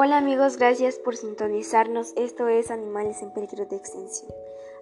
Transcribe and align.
Hola 0.00 0.18
amigos, 0.18 0.58
gracias 0.58 0.96
por 0.96 1.16
sintonizarnos. 1.16 2.12
Esto 2.14 2.46
es 2.46 2.70
Animales 2.70 3.20
en 3.20 3.32
peligro 3.32 3.66
de 3.66 3.74
extinción. 3.74 4.30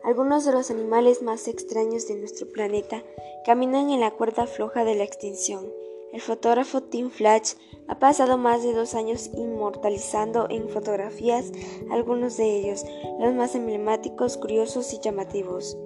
Algunos 0.05 0.45
de 0.45 0.53
los 0.53 0.71
animales 0.71 1.23
más 1.23 1.49
extraños 1.49 2.07
de 2.07 2.17
nuestro 2.17 2.47
planeta 2.53 3.03
caminan 3.47 3.89
en 3.89 4.01
la 4.01 4.11
cuerda 4.11 4.47
floja 4.47 4.85
de 4.85 4.95
la 4.95 5.05
extinción. 5.05 5.73
El 6.13 6.21
fotógrafo 6.21 6.83
Tim 6.83 7.09
Flash 7.09 7.55
ha 7.89 7.99
pasado 7.99 8.37
más 8.37 8.63
de 8.63 8.75
dos 8.75 8.95
años 8.95 9.31
inmortalizando 9.33 10.49
en 10.51 10.69
fotografías 10.69 11.51
algunos 11.91 12.37
de 12.37 12.55
ellos, 12.55 12.85
los 13.19 13.33
más 13.33 13.55
emblemáticos, 13.55 14.37
curiosos 14.37 14.93
y 14.93 14.99
llamativos. 15.01 15.79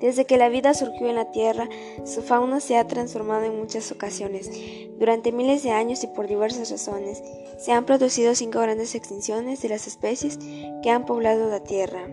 Desde 0.00 0.24
que 0.24 0.38
la 0.38 0.48
vida 0.48 0.74
surgió 0.74 1.08
en 1.08 1.14
la 1.14 1.30
Tierra, 1.30 1.68
su 2.04 2.20
fauna 2.22 2.58
se 2.58 2.76
ha 2.76 2.86
transformado 2.86 3.44
en 3.44 3.56
muchas 3.56 3.92
ocasiones. 3.92 4.50
Durante 4.98 5.30
miles 5.30 5.62
de 5.62 5.70
años 5.70 6.02
y 6.02 6.08
por 6.08 6.26
diversas 6.26 6.72
razones, 6.72 7.22
se 7.58 7.70
han 7.70 7.84
producido 7.84 8.34
cinco 8.34 8.58
grandes 8.58 8.96
extinciones 8.96 9.62
de 9.62 9.68
las 9.68 9.86
especies 9.86 10.38
que 10.82 10.90
han 10.90 11.06
poblado 11.06 11.48
la 11.48 11.60
Tierra, 11.60 12.08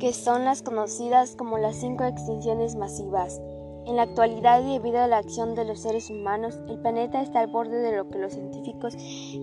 que 0.00 0.12
son 0.12 0.44
las 0.44 0.62
conocidas 0.62 1.36
como 1.36 1.56
las 1.56 1.76
cinco 1.76 2.02
extinciones 2.02 2.74
masivas. 2.74 3.40
En 3.86 3.94
la 3.94 4.02
actualidad 4.02 4.64
y 4.66 4.72
debido 4.72 4.98
a 4.98 5.06
la 5.06 5.18
acción 5.18 5.54
de 5.54 5.64
los 5.64 5.82
seres 5.82 6.10
humanos, 6.10 6.58
el 6.68 6.80
planeta 6.80 7.22
está 7.22 7.40
al 7.40 7.46
borde 7.46 7.78
de 7.78 7.96
lo 7.96 8.08
que 8.08 8.18
los 8.18 8.32
científicos 8.32 8.96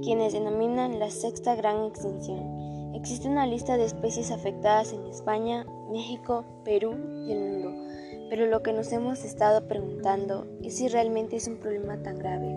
quienes 0.04 0.34
denominan 0.34 1.00
la 1.00 1.10
sexta 1.10 1.56
gran 1.56 1.86
extinción. 1.86 2.61
Existe 2.94 3.30
una 3.30 3.48
lista 3.48 3.78
de 3.78 3.86
especies 3.86 4.32
afectadas 4.32 4.92
en 4.92 5.06
España, 5.08 5.66
México, 5.92 6.46
Perú 6.66 6.96
y 7.26 7.32
el 7.32 7.40
mundo, 7.40 7.72
pero 8.30 8.48
lo 8.48 8.62
que 8.62 8.74
nos 8.74 8.92
hemos 8.92 9.24
estado 9.24 9.68
preguntando 9.68 10.46
es 10.62 10.76
si 10.76 10.88
realmente 10.88 11.38
es 11.38 11.48
un 11.48 11.58
problema 11.58 12.02
tan 12.04 12.20
grave. 12.20 12.48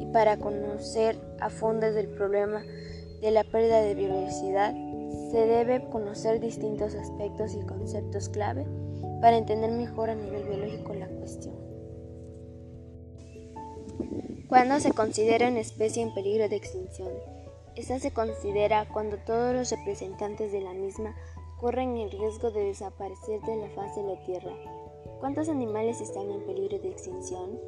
Y 0.00 0.06
para 0.12 0.38
conocer 0.38 1.18
a 1.40 1.50
fondo 1.50 1.92
del 1.92 2.08
problema 2.08 2.62
de 3.20 3.30
la 3.30 3.44
pérdida 3.44 3.80
de 3.82 3.94
biodiversidad, 3.94 4.74
se 5.30 5.46
debe 5.46 5.88
conocer 5.90 6.40
distintos 6.40 6.94
aspectos 6.94 7.54
y 7.54 7.60
conceptos 7.66 8.28
clave 8.28 8.66
para 9.20 9.36
entender 9.36 9.70
mejor 9.70 10.10
a 10.10 10.14
nivel 10.14 10.44
biológico 10.44 10.94
la 10.94 11.08
cuestión. 11.08 11.54
¿Cuándo 14.48 14.78
se 14.80 14.92
considera 14.92 15.48
una 15.48 15.60
especie 15.60 16.02
en 16.02 16.14
peligro 16.14 16.48
de 16.48 16.56
extinción? 16.56 17.33
Esta 17.76 17.98
se 17.98 18.12
considera 18.12 18.86
cuando 18.88 19.16
todos 19.18 19.52
los 19.52 19.70
representantes 19.70 20.52
de 20.52 20.60
la 20.60 20.72
misma 20.72 21.16
corren 21.58 21.96
el 21.96 22.10
riesgo 22.10 22.52
de 22.52 22.64
desaparecer 22.64 23.40
de 23.40 23.56
la 23.56 23.68
faz 23.70 23.96
de 23.96 24.04
la 24.04 24.22
Tierra. 24.22 24.52
¿Cuántos 25.18 25.48
animales 25.48 26.00
están 26.00 26.30
en 26.30 26.46
peligro 26.46 26.78
de 26.78 26.90
extinción? 26.90 27.58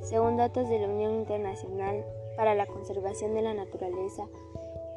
Según 0.00 0.36
datos 0.36 0.68
de 0.68 0.80
la 0.80 0.88
Unión 0.88 1.14
Internacional 1.14 2.04
para 2.36 2.56
la 2.56 2.66
Conservación 2.66 3.34
de 3.34 3.42
la 3.42 3.54
Naturaleza, 3.54 4.26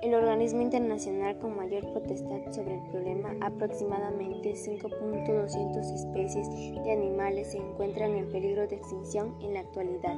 el 0.01 0.15
organismo 0.15 0.61
internacional 0.61 1.37
con 1.37 1.55
mayor 1.55 1.93
potestad 1.93 2.51
sobre 2.51 2.75
el 2.75 2.89
problema, 2.89 3.35
aproximadamente 3.41 4.53
5.200 4.53 5.93
especies 5.93 6.47
de 6.83 6.91
animales 6.91 7.51
se 7.51 7.59
encuentran 7.59 8.15
en 8.15 8.31
peligro 8.31 8.67
de 8.67 8.77
extinción 8.77 9.35
en 9.41 9.53
la 9.53 9.59
actualidad. 9.59 10.15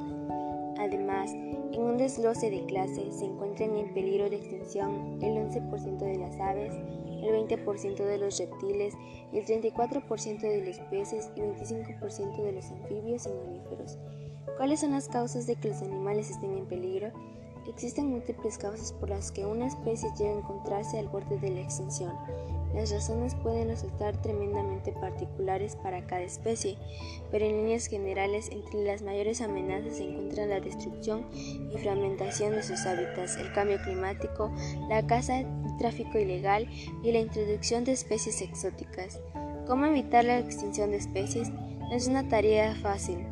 Además, 0.78 1.32
en 1.32 1.82
un 1.82 1.96
desglose 1.96 2.50
de 2.50 2.64
clase 2.66 3.10
se 3.10 3.24
encuentran 3.24 3.76
en 3.76 3.92
peligro 3.92 4.30
de 4.30 4.36
extinción 4.36 5.18
el 5.20 5.36
11% 5.36 5.98
de 5.98 6.18
las 6.18 6.38
aves, 6.38 6.72
el 6.74 7.48
20% 7.48 7.96
de 7.96 8.18
los 8.18 8.38
reptiles, 8.38 8.94
el 9.32 9.44
34% 9.44 10.40
de 10.40 10.64
los 10.64 10.78
peces 10.90 11.30
y 11.34 11.40
25% 11.40 12.42
de 12.42 12.52
los 12.52 12.70
anfibios 12.70 13.26
y 13.26 13.30
mamíferos. 13.30 13.98
¿Cuáles 14.56 14.80
son 14.80 14.92
las 14.92 15.08
causas 15.08 15.46
de 15.46 15.56
que 15.56 15.68
los 15.68 15.82
animales 15.82 16.30
estén 16.30 16.56
en 16.56 16.66
peligro? 16.66 17.10
Existen 17.68 18.10
múltiples 18.10 18.56
causas 18.56 18.92
por 18.92 19.10
las 19.10 19.30
que 19.30 19.44
una 19.44 19.66
especie 19.66 20.08
llega 20.16 20.30
a 20.30 20.38
encontrarse 20.38 20.98
al 20.98 21.08
borde 21.08 21.38
de 21.38 21.50
la 21.50 21.60
extinción. 21.60 22.12
Las 22.74 22.90
razones 22.92 23.34
pueden 23.34 23.68
resultar 23.68 24.20
tremendamente 24.20 24.92
particulares 24.92 25.76
para 25.76 26.06
cada 26.06 26.22
especie, 26.22 26.76
pero 27.30 27.44
en 27.44 27.56
líneas 27.62 27.86
generales 27.86 28.50
entre 28.52 28.84
las 28.84 29.02
mayores 29.02 29.40
amenazas 29.40 29.96
se 29.96 30.04
encuentran 30.04 30.50
la 30.50 30.60
destrucción 30.60 31.26
y 31.32 31.78
fragmentación 31.78 32.52
de 32.52 32.62
sus 32.62 32.84
hábitats, 32.86 33.36
el 33.36 33.52
cambio 33.52 33.78
climático, 33.82 34.52
la 34.88 35.06
caza, 35.06 35.40
el 35.40 35.46
tráfico 35.78 36.18
ilegal 36.18 36.68
y 37.02 37.12
la 37.12 37.20
introducción 37.20 37.84
de 37.84 37.92
especies 37.92 38.42
exóticas. 38.42 39.20
¿Cómo 39.66 39.86
evitar 39.86 40.24
la 40.24 40.38
extinción 40.38 40.90
de 40.90 40.98
especies? 40.98 41.50
No 41.50 41.94
es 41.94 42.06
una 42.06 42.28
tarea 42.28 42.74
fácil. 42.76 43.26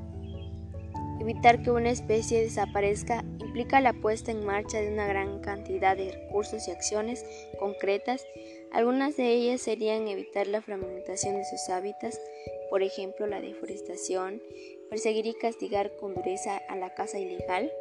Evitar 1.21 1.63
que 1.63 1.71
una 1.71 1.91
especie 1.91 2.43
desaparezca 2.43 3.25
implica 3.57 3.81
la 3.81 3.95
puesta 3.95 4.31
en 4.31 4.45
marcha 4.45 4.83
de 4.83 4.93
una 4.93 5.07
gran 5.07 5.41
cantidad 5.41 5.97
de 5.97 6.13
recursos 6.13 6.69
y 6.69 6.73
acciones 6.73 7.25
concretas. 7.59 8.23
Algunas 8.71 9.17
de 9.17 9.33
ellas 9.33 9.63
serían 9.63 10.09
evitar 10.09 10.47
la 10.47 10.61
fragmentación 10.61 11.37
de 11.37 11.45
sus 11.47 11.71
hábitats, 11.71 12.21
por 12.69 12.83
ejemplo 12.83 13.27
la 13.27 13.41
deforestación, 13.41 14.43
perseguir 14.91 15.25
y 15.25 15.33
castigar 15.33 15.97
con 15.97 16.15
dureza 16.15 16.59
a 16.69 16.77
la 16.77 16.93
caza 16.93 17.19
ilegal 17.19 17.73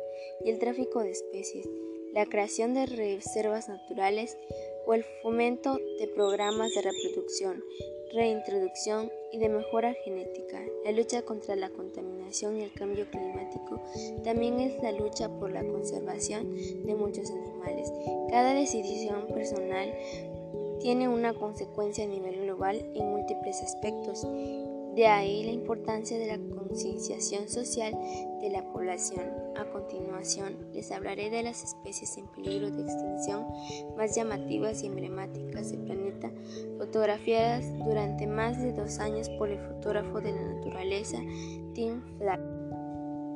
y 0.46 0.50
el 0.50 0.60
tráfico 0.60 1.02
de 1.04 1.12
especies, 1.12 1.68
la 2.14 2.26
creación 2.26 2.74
de 2.74 2.86
reservas 2.86 3.68
naturales 3.68 4.38
o 4.86 4.94
el 4.94 5.04
fomento 5.22 5.78
de 6.00 6.08
programas 6.08 6.74
de 6.74 6.82
reproducción, 6.82 7.64
reintroducción 8.14 9.12
y 9.32 9.40
de 9.40 9.50
mejora 9.50 9.94
genética. 10.06 10.64
La 10.84 10.92
lucha 10.92 11.24
contra 11.24 11.56
la 11.56 11.70
contaminación 11.70 12.58
y 12.58 12.64
el 12.64 12.74
cambio 12.74 13.10
climático 13.10 13.82
también 14.24 14.60
es 14.60 14.82
la 14.82 14.92
lucha 14.92 15.30
por 15.30 15.52
la 15.52 15.64
conservación 15.64 16.56
de 16.86 16.96
muchos 16.96 17.30
animales. 17.32 17.92
Cada 18.30 18.54
decisión 18.54 19.28
personal 19.28 19.94
tiene 20.80 21.10
una 21.10 21.34
consecuencia 21.34 22.04
a 22.04 22.08
nivel 22.08 22.42
global 22.42 22.78
en 22.94 23.10
múltiples 23.10 23.62
aspectos. 23.62 24.26
De 24.96 25.08
ahí 25.08 25.44
la 25.44 25.52
importancia 25.52 26.18
de 26.18 26.28
la 26.28 26.56
concienciación 26.56 27.50
social 27.50 27.94
de 28.40 28.50
la 28.50 28.64
población. 28.72 29.26
A 29.58 29.66
continuación, 29.66 30.56
les 30.74 30.90
hablaré 30.90 31.30
de 31.30 31.44
las 31.44 31.66
especies 31.66 32.18
en 32.18 32.28
peligro 32.28 32.72
de 32.72 32.84
extinción 32.84 33.46
más 33.98 34.16
llamativas 34.16 34.84
y 34.84 34.88
emblemáticas 34.88 35.72
del 35.72 35.82
planeta, 35.82 36.32
fotografiadas 36.78 37.66
durante 37.84 38.26
más 38.26 38.58
de 38.62 38.72
dos 38.72 39.00
años 39.00 39.28
por 39.38 39.50
el 39.50 39.60
fotógrafo 39.60 40.22
de 40.22 40.32
la 40.32 40.42
naturaleza 40.42 41.18
Tim 41.74 42.02
Flack. 42.18 42.40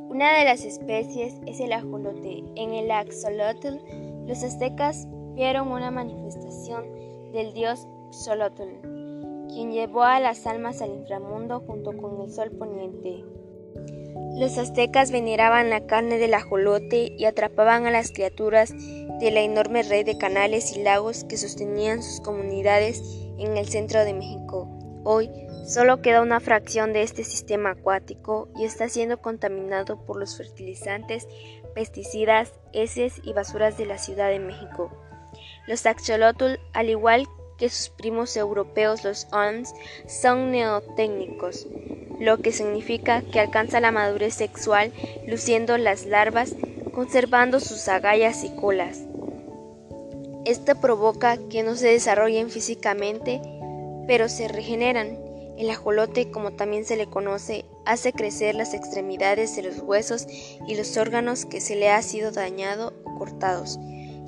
Una 0.10 0.38
de 0.38 0.46
las 0.46 0.64
especies 0.64 1.42
es 1.46 1.60
el 1.60 1.74
ajolote. 1.74 2.42
En 2.56 2.74
el 2.74 2.90
axolotl, 2.90 3.80
los 4.28 4.44
aztecas 4.44 5.10
vieron 5.36 5.74
una 5.74 5.92
manifestación 5.92 6.86
del 7.34 7.54
dios 7.54 7.86
Xolotl 8.12 8.99
quien 9.50 9.72
llevó 9.72 10.04
a 10.04 10.20
las 10.20 10.48
almas 10.48 10.82
al 10.82 10.92
inframundo 10.92 11.60
junto 11.62 11.98
con 11.98 12.22
el 12.22 12.32
sol 12.32 12.52
poniente. 12.52 13.24
Los 14.38 14.58
aztecas 14.58 15.12
veneraban 15.12 15.70
la 15.70 15.86
carne 15.86 16.18
del 16.18 16.34
ajolote 16.34 17.14
y 17.18 17.26
atrapaban 17.26 17.86
a 17.86 17.92
las 17.92 18.12
criaturas 18.12 18.74
de 19.20 19.32
la 19.32 19.42
enorme 19.42 19.84
red 19.84 20.06
de 20.06 20.18
canales 20.18 20.76
y 20.78 20.84
lagos 20.84 21.26
que 21.26 21.38
sostenían 21.38 22.02
sus 22.02 22.22
comunidades 22.22 23.02
en 23.38 23.58
el 23.58 23.68
centro 23.68 24.04
de 24.06 24.14
México. 24.14 24.70
Hoy 25.04 25.30
solo 25.66 26.02
queda 26.02 26.22
una 26.22 26.40
fracción 26.40 26.94
de 26.94 27.02
este 27.02 27.24
sistema 27.24 27.72
acuático 27.72 28.50
y 28.56 28.66
está 28.66 28.88
siendo 28.90 29.22
contaminado 29.22 30.06
por 30.06 30.18
los 30.18 30.38
fertilizantes, 30.38 31.28
pesticidas, 31.74 32.54
heces 32.74 33.22
y 33.24 33.34
basuras 33.34 33.78
de 33.78 33.86
la 33.86 33.98
Ciudad 33.98 34.30
de 34.30 34.40
México. 34.40 34.92
Los 35.68 35.86
axolotl, 35.86 36.60
al 36.74 36.90
igual 36.90 37.28
que 37.60 37.70
sus 37.70 37.90
primos 37.90 38.36
europeos 38.38 39.04
los 39.04 39.28
ONS 39.32 39.74
son 40.08 40.52
neotécnicos, 40.52 41.68
lo 42.20 42.40
que 42.40 42.52
significa 42.52 43.22
que 43.22 43.40
alcanza 43.40 43.80
la 43.80 43.92
madurez 43.92 44.34
sexual 44.34 44.92
luciendo 45.28 45.78
las 45.78 46.06
larvas, 46.06 46.56
conservando 46.94 47.60
sus 47.60 47.88
agallas 47.88 48.44
y 48.44 48.56
colas. 48.56 49.02
Esto 50.46 50.80
provoca 50.80 51.38
que 51.50 51.64
no 51.64 51.76
se 51.76 51.90
desarrollen 51.90 52.50
físicamente, 52.50 53.42
pero 54.08 54.30
se 54.30 54.48
regeneran. 54.48 55.20
El 55.58 55.70
ajolote, 55.70 56.32
como 56.32 56.54
también 56.54 56.86
se 56.86 56.96
le 56.96 57.08
conoce, 57.08 57.66
hace 57.86 58.14
crecer 58.14 58.56
las 58.56 58.74
extremidades 58.74 59.56
de 59.58 59.64
los 59.64 59.80
huesos 59.80 60.26
y 60.66 60.76
los 60.76 60.96
órganos 60.96 61.46
que 61.46 61.60
se 61.60 61.76
le 61.76 61.90
ha 61.90 62.02
sido 62.02 62.32
dañado 62.32 62.94
o 63.04 63.18
cortados 63.18 63.78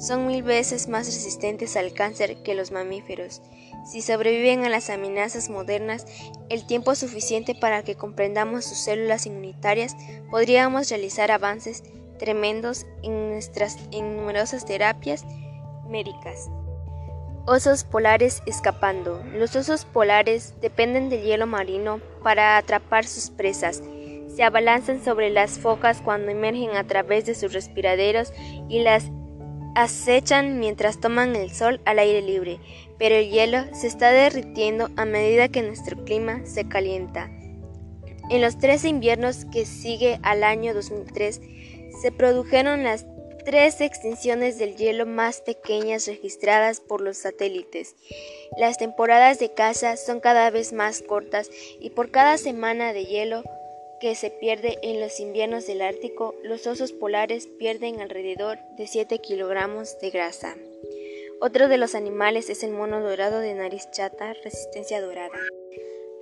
son 0.02 0.26
mil 0.26 0.42
veces 0.42 0.88
más 0.88 1.06
resistentes 1.06 1.78
al 1.78 1.94
cáncer 1.94 2.42
que 2.42 2.56
los 2.56 2.72
mamíferos. 2.72 3.42
Si 3.86 4.02
sobreviven 4.02 4.66
a 4.66 4.70
las 4.70 4.90
amenazas 4.90 5.50
modernas 5.50 6.06
el 6.50 6.66
tiempo 6.66 6.96
suficiente 6.96 7.56
para 7.56 7.84
que 7.84 7.96
comprendamos 7.96 8.66
sus 8.66 8.80
células 8.80 9.28
inmunitarias, 9.28 9.96
podríamos 10.30 10.90
realizar 10.90 11.32
avances 11.32 11.84
tremendos 12.18 12.86
en 13.04 13.30
nuestras 13.30 13.78
en 13.92 14.18
numerosas 14.18 14.66
terapias 14.66 15.24
médicas. 15.88 16.50
Osos 17.46 17.84
polares 17.84 18.44
escapando. 18.46 19.24
Los 19.34 19.56
osos 19.56 19.86
polares 19.86 20.56
dependen 20.62 21.10
del 21.10 21.24
hielo 21.24 21.48
marino 21.48 22.00
para 22.24 22.58
atrapar 22.58 23.06
sus 23.06 23.30
presas. 23.32 23.82
Se 24.36 24.44
abalanzan 24.44 25.04
sobre 25.04 25.30
las 25.32 25.60
focas 25.60 26.02
cuando 26.02 26.32
emergen 26.32 26.76
a 26.76 26.86
través 26.86 27.26
de 27.26 27.36
sus 27.36 27.54
respiraderos 27.54 28.32
y 28.70 28.82
las 28.84 29.12
acechan 29.76 30.60
mientras 30.60 31.00
toman 31.00 31.36
el 31.36 31.52
sol 31.52 31.82
al 31.86 32.00
aire 32.00 32.22
libre, 32.22 32.60
pero 32.98 33.16
el 33.16 33.30
hielo 33.30 33.64
se 33.74 33.88
está 33.88 34.12
derritiendo 34.12 34.90
a 34.96 35.06
medida 35.06 35.50
que 35.50 35.62
nuestro 35.62 36.04
clima 36.04 36.42
se 36.46 36.68
calienta. 36.68 37.30
En 38.30 38.42
los 38.42 38.58
tres 38.58 38.86
inviernos 38.86 39.46
que 39.46 39.66
sigue 39.66 40.20
al 40.24 40.44
año 40.44 40.74
2003 40.74 41.42
se 42.02 42.12
produjeron 42.12 42.84
las 42.84 43.06
tres 43.44 43.82
extinciones 43.82 44.58
del 44.58 44.76
hielo 44.76 45.06
más 45.06 45.42
pequeñas 45.42 46.08
registradas 46.08 46.80
por 46.80 47.02
los 47.02 47.18
satélites. 47.18 47.96
Las 48.58 48.78
temporadas 48.78 49.40
de 49.40 49.54
caza 49.54 49.98
son 49.98 50.20
cada 50.20 50.50
vez 50.50 50.74
más 50.74 51.02
cortas 51.02 51.50
y 51.80 51.90
por 51.90 52.12
cada 52.12 52.38
semana 52.38 52.94
de 52.94 53.06
hielo 53.06 53.44
que 54.02 54.16
se 54.16 54.32
pierde 54.32 54.80
en 54.82 55.00
los 55.00 55.20
inviernos 55.20 55.68
del 55.68 55.84
Ártico, 55.84 56.34
los 56.44 56.66
osos 56.66 56.92
polares 56.92 57.46
pierden 57.46 58.02
alrededor 58.02 58.58
de 58.76 58.88
7 58.88 59.20
kilogramos 59.20 60.00
de 60.00 60.10
grasa. 60.10 60.58
Otro 61.40 61.68
de 61.68 61.78
los 61.78 61.94
animales 61.94 62.50
es 62.50 62.64
el 62.64 62.72
mono 62.72 63.00
dorado 63.00 63.40
de 63.40 63.54
nariz 63.54 63.90
chata, 63.92 64.34
resistencia 64.44 65.02
dorada. 65.02 65.38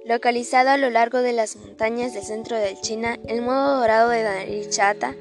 Localizado 0.04 0.72
a 0.72 0.78
lo 0.78 0.90
largo 0.90 1.22
de 1.22 1.31
las 1.31 1.56
montañas 1.56 2.14
del 2.14 2.24
centro 2.24 2.58
de 2.58 2.76
China, 2.81 3.18
el 3.28 3.42
mono 3.42 3.80
dorado 3.80 4.10
de 4.10 4.24
nariz 4.24 4.70
chata 4.70 5.16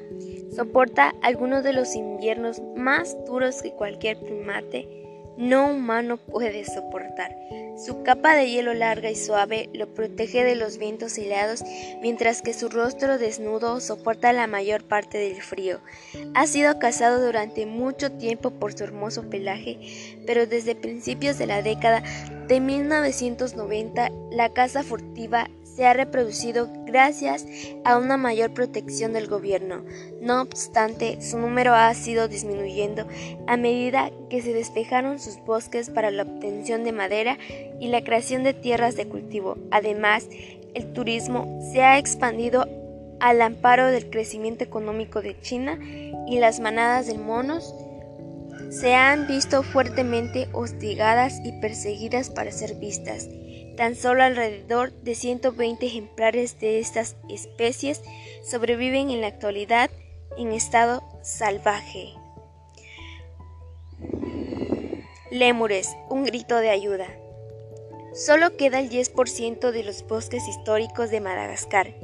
soporta 0.53 1.15
algunos 1.21 1.63
de 1.63 1.71
los 1.71 1.95
inviernos 1.95 2.61
más 2.75 3.15
duros 3.25 3.61
que 3.61 3.71
cualquier 3.71 4.19
primate 4.19 4.98
no 5.39 5.71
humano 5.71 6.17
puede 6.17 6.65
soportar. 6.65 7.33
Su 7.77 8.03
capa 8.03 8.35
de 8.35 8.51
hielo 8.51 8.73
larga 8.73 9.09
y 9.09 9.15
suave 9.15 9.69
lo 9.73 9.87
protege 9.93 10.43
de 10.43 10.55
los 10.55 10.77
vientos 10.77 11.17
helados, 11.17 11.63
mientras 12.01 12.41
que 12.41 12.53
su 12.53 12.67
rostro 12.67 13.17
desnudo 13.17 13.79
soporta 13.79 14.33
la 14.33 14.47
mayor 14.47 14.83
parte 14.83 15.17
del 15.17 15.41
frío. 15.41 15.79
Ha 16.33 16.45
sido 16.45 16.77
cazado 16.77 17.25
durante 17.25 17.65
mucho 17.65 18.11
tiempo 18.11 18.51
por 18.51 18.73
su 18.73 18.83
hermoso 18.83 19.29
pelaje, 19.29 20.17
pero 20.27 20.45
desde 20.45 20.75
principios 20.75 21.37
de 21.37 21.47
la 21.47 21.61
década 21.61 22.03
de 22.49 22.59
1990 22.59 24.09
la 24.31 24.49
caza 24.49 24.83
furtiva 24.83 25.49
se 25.79 25.87
ha 25.87 25.93
reproducido 25.93 26.67
gracias 26.85 27.45
a 27.85 27.97
una 27.97 28.17
mayor 28.17 28.53
protección 28.53 29.13
del 29.13 29.27
gobierno. 29.27 29.85
No 30.21 30.41
obstante, 30.41 31.21
su 31.21 31.37
número 31.37 31.73
ha 31.73 31.93
sido 31.93 32.27
disminuyendo 32.27 33.07
a 33.47 33.55
medida 33.55 34.11
que 34.29 34.41
se 34.41 34.51
despejaron 34.51 35.19
sus 35.19 35.37
bosques 35.45 35.89
para 35.89 36.11
la 36.11 36.23
obtención 36.23 36.83
de 36.83 36.91
madera 36.91 37.37
y 37.79 37.87
la 37.87 38.03
creación 38.03 38.43
de 38.43 38.53
tierras 38.53 38.97
de 38.97 39.07
cultivo. 39.07 39.55
Además, 39.71 40.27
el 40.73 40.91
turismo 40.91 41.61
se 41.71 41.81
ha 41.81 41.97
expandido 41.97 42.67
al 43.21 43.41
amparo 43.41 43.87
del 43.87 44.09
crecimiento 44.09 44.65
económico 44.65 45.21
de 45.21 45.39
China 45.39 45.79
y 46.27 46.39
las 46.39 46.59
manadas 46.59 47.07
de 47.07 47.17
monos 47.17 47.73
se 48.69 48.95
han 48.95 49.27
visto 49.27 49.63
fuertemente 49.63 50.49
hostigadas 50.51 51.39
y 51.45 51.53
perseguidas 51.53 52.29
para 52.29 52.51
ser 52.51 52.75
vistas. 52.75 53.29
Tan 53.79 53.95
solo 53.95 54.23
alrededor 54.23 54.91
de 54.91 55.15
120 55.15 55.85
ejemplares 55.85 56.59
de 56.59 56.79
estas 56.79 57.15
especies 57.29 58.01
sobreviven 58.43 59.09
en 59.09 59.21
la 59.21 59.27
actualidad 59.27 59.89
en 60.37 60.51
estado 60.51 61.01
salvaje. 61.23 62.09
Lémures, 65.31 65.95
un 66.09 66.25
grito 66.25 66.57
de 66.57 66.71
ayuda. 66.71 67.07
Solo 68.13 68.57
queda 68.57 68.81
el 68.81 68.89
10% 68.89 69.71
de 69.71 69.83
los 69.85 70.05
bosques 70.05 70.45
históricos 70.49 71.09
de 71.09 71.21
Madagascar, 71.21 71.95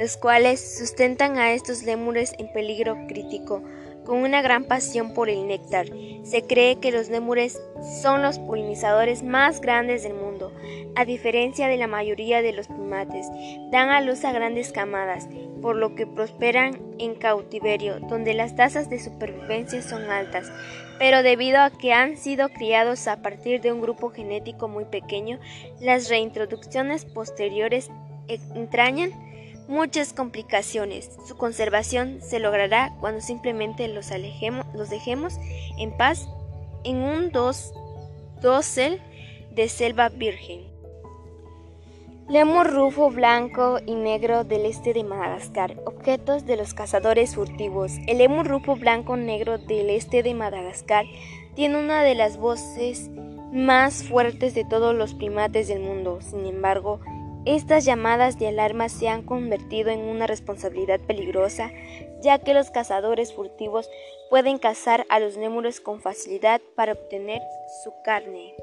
los 0.00 0.16
cuales 0.16 0.78
sustentan 0.78 1.38
a 1.38 1.52
estos 1.52 1.84
lémures 1.84 2.32
en 2.38 2.52
peligro 2.52 2.96
crítico 3.06 3.62
con 4.04 4.18
una 4.18 4.42
gran 4.42 4.64
pasión 4.64 5.14
por 5.14 5.28
el 5.28 5.46
néctar. 5.46 5.86
Se 6.22 6.42
cree 6.46 6.76
que 6.76 6.92
los 6.92 7.08
lémures 7.08 7.60
son 8.02 8.22
los 8.22 8.38
polinizadores 8.38 9.22
más 9.22 9.60
grandes 9.60 10.02
del 10.02 10.14
mundo. 10.14 10.52
A 10.96 11.04
diferencia 11.04 11.68
de 11.68 11.76
la 11.76 11.86
mayoría 11.86 12.42
de 12.42 12.52
los 12.52 12.66
primates, 12.66 13.26
dan 13.70 13.90
a 13.90 14.00
luz 14.00 14.24
a 14.24 14.32
grandes 14.32 14.72
camadas, 14.72 15.28
por 15.62 15.76
lo 15.76 15.94
que 15.94 16.06
prosperan 16.06 16.78
en 16.98 17.14
cautiverio, 17.14 18.00
donde 18.00 18.34
las 18.34 18.56
tasas 18.56 18.90
de 18.90 18.98
supervivencia 18.98 19.82
son 19.82 20.10
altas. 20.10 20.50
Pero 20.98 21.22
debido 21.22 21.60
a 21.60 21.70
que 21.70 21.92
han 21.92 22.16
sido 22.16 22.48
criados 22.48 23.06
a 23.08 23.22
partir 23.22 23.60
de 23.60 23.72
un 23.72 23.80
grupo 23.80 24.10
genético 24.10 24.68
muy 24.68 24.84
pequeño, 24.84 25.38
las 25.80 26.08
reintroducciones 26.08 27.04
posteriores 27.04 27.90
entrañan 28.54 29.12
muchas 29.70 30.12
complicaciones. 30.12 31.16
Su 31.26 31.36
conservación 31.36 32.20
se 32.20 32.40
logrará 32.40 32.92
cuando 33.00 33.20
simplemente 33.20 33.86
los, 33.86 34.10
alejemos, 34.10 34.66
los 34.74 34.90
dejemos 34.90 35.38
en 35.78 35.96
paz 35.96 36.28
en 36.82 36.96
un 36.96 37.30
dos, 37.30 37.72
dosel 38.42 39.00
de 39.54 39.68
selva 39.68 40.08
virgen. 40.08 40.68
Lemur 42.28 42.68
rufo 42.68 43.10
blanco 43.10 43.78
y 43.86 43.94
negro 43.94 44.44
del 44.44 44.64
este 44.64 44.92
de 44.92 45.04
Madagascar, 45.04 45.76
objetos 45.84 46.46
de 46.46 46.56
los 46.56 46.74
cazadores 46.74 47.34
furtivos. 47.34 47.92
El 48.06 48.18
lemur 48.18 48.46
rufo 48.46 48.76
blanco 48.76 49.16
negro 49.16 49.58
del 49.58 49.90
este 49.90 50.22
de 50.22 50.34
Madagascar 50.34 51.04
tiene 51.54 51.78
una 51.78 52.02
de 52.02 52.14
las 52.14 52.36
voces 52.38 53.08
más 53.52 54.04
fuertes 54.04 54.54
de 54.54 54.64
todos 54.64 54.94
los 54.94 55.14
primates 55.14 55.68
del 55.68 55.80
mundo. 55.80 56.20
Sin 56.22 56.46
embargo, 56.46 57.00
estas 57.56 57.84
llamadas 57.84 58.38
de 58.38 58.48
alarma 58.48 58.88
se 58.88 59.08
han 59.08 59.22
convertido 59.22 59.90
en 59.90 60.00
una 60.00 60.26
responsabilidad 60.26 61.00
peligrosa, 61.00 61.70
ya 62.20 62.38
que 62.38 62.54
los 62.54 62.70
cazadores 62.70 63.32
furtivos 63.32 63.88
pueden 64.28 64.58
cazar 64.58 65.06
a 65.08 65.18
los 65.20 65.36
lémures 65.36 65.80
con 65.80 66.00
facilidad 66.00 66.60
para 66.76 66.92
obtener 66.92 67.40
su 67.82 67.92
carne. 68.04 68.54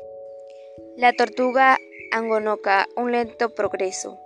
La 0.96 1.14
tortuga 1.14 1.78
angonoca, 2.12 2.88
un 2.96 3.12
lento 3.12 3.54
progreso. 3.56 4.20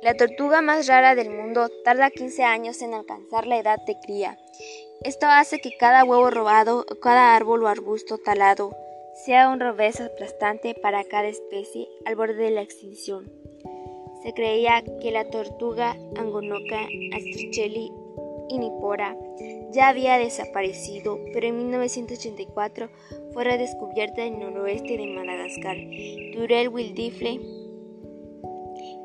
La 0.00 0.14
tortuga 0.14 0.62
más 0.62 0.86
rara 0.86 1.14
del 1.14 1.30
mundo 1.30 1.68
tarda 1.84 2.10
15 2.10 2.44
años 2.44 2.80
en 2.82 2.94
alcanzar 2.94 3.46
la 3.46 3.58
edad 3.58 3.78
de 3.84 3.98
cría. 3.98 4.38
Esto 5.02 5.26
hace 5.26 5.60
que 5.60 5.76
cada 5.76 6.04
huevo 6.04 6.30
robado 6.30 6.86
cada 7.02 7.34
árbol 7.34 7.64
o 7.64 7.68
arbusto 7.68 8.18
talado 8.18 8.76
sea 9.26 9.48
un 9.48 9.58
revés 9.58 10.00
aplastante 10.00 10.74
para 10.74 11.04
cada 11.04 11.26
especie 11.26 11.88
al 12.06 12.14
borde 12.14 12.34
de 12.34 12.50
la 12.50 12.62
extinción. 12.62 13.47
Se 14.28 14.34
creía 14.34 14.84
que 15.00 15.10
la 15.10 15.24
tortuga 15.30 15.96
angonoca 16.14 16.82
astricheli 17.16 17.90
inipora 18.50 19.16
ya 19.72 19.88
había 19.88 20.18
desaparecido, 20.18 21.18
pero 21.32 21.46
en 21.46 21.56
1984 21.56 22.90
fue 23.32 23.44
redescubierta 23.44 24.26
en 24.26 24.42
el 24.42 24.52
noroeste 24.52 24.98
de 24.98 25.06
Madagascar. 25.06 25.78
Durell 26.34 26.68
Wildlife 26.68 27.40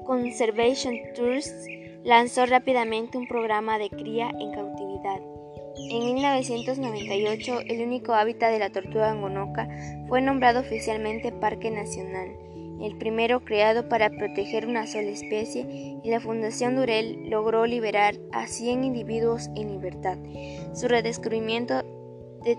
Conservation 0.04 0.94
Tours 1.16 1.68
lanzó 2.04 2.46
rápidamente 2.46 3.18
un 3.18 3.30
programa 3.30 3.80
de 3.80 3.90
cría 3.92 4.30
en 4.30 4.52
cautividad. 4.52 5.22
En 5.90 6.04
1998, 6.04 7.60
el 7.70 7.82
único 7.82 8.12
hábitat 8.12 8.52
de 8.52 8.60
la 8.60 8.72
tortuga 8.74 9.12
angonoca 9.12 9.70
fue 10.10 10.22
nombrado 10.22 10.60
oficialmente 10.60 11.32
Parque 11.32 11.72
Nacional 11.72 12.44
el 12.82 12.98
primero 12.98 13.44
creado 13.44 13.88
para 13.90 14.10
proteger 14.10 14.68
una 14.68 14.88
sola 14.88 15.10
especie, 15.10 16.00
y 16.04 16.10
la 16.10 16.20
Fundación 16.20 16.76
Durell 16.76 17.30
logró 17.30 17.66
liberar 17.66 18.16
a 18.32 18.48
100 18.48 18.84
individuos 18.84 19.50
en 19.56 19.72
libertad. 19.72 20.18
Su 20.74 20.88
redescubrimiento 20.88 21.84